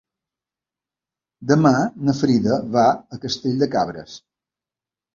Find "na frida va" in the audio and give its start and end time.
2.09-2.89